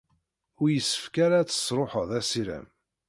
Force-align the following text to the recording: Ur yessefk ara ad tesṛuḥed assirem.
Ur 0.61 0.67
yessefk 0.71 1.15
ara 1.25 1.35
ad 1.39 1.49
tesṛuḥed 1.49 2.09
assirem. 2.19 2.67